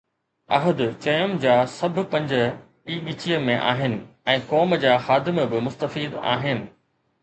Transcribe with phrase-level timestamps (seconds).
[0.57, 2.31] احد چيم جا سڀ پنج
[2.87, 3.97] ئي ڳچيءَ ۾ آهن
[4.37, 6.69] ۽ قوم جا خادم به مستفيد آهن.